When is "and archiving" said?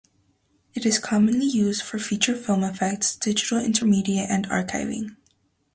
4.31-5.15